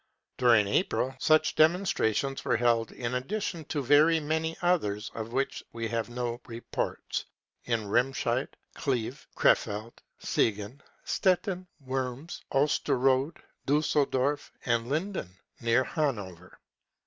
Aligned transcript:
During 0.39 0.67
April 0.67 1.15
such 1.19 1.53
demonstrations 1.53 2.43
were 2.43 2.57
held— 2.57 2.91
in 2.91 3.13
addition 3.13 3.65
to 3.65 3.83
very 3.83 4.19
many 4.19 4.57
others 4.63 5.11
of 5.13 5.31
which 5.31 5.63
we 5.73 5.87
have 5.89 6.09
no 6.09 6.41
reports— 6.47 7.25
in 7.73 7.81
Remscheid, 7.87 8.47
Cleve, 8.73 9.27
Krefeld, 9.37 9.93
Siegen, 10.19 10.81
Stettin, 11.05 11.67
Worms, 11.79 12.41
Osterode, 12.51 13.43
Diisseldorf, 13.67 14.49
and 14.65 14.89
Linden 14.89 15.37
near 15.59 15.83
Hanover. 15.83 16.59